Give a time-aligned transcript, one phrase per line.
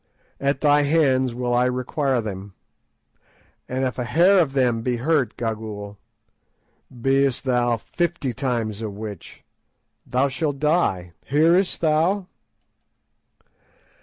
[0.39, 2.55] At thy hands will I require them,
[3.69, 5.95] and if a hair of them be hurt, Gagool,
[6.89, 9.43] be'st thou fifty times a witch,
[10.07, 11.13] thou shalt die.
[11.25, 12.25] Hearest thou?"